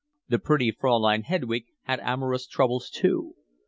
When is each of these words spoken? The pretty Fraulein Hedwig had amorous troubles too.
The 0.29 0.39
pretty 0.39 0.71
Fraulein 0.71 1.21
Hedwig 1.21 1.65
had 1.83 1.99
amorous 1.99 2.47
troubles 2.47 2.89
too. 2.89 3.35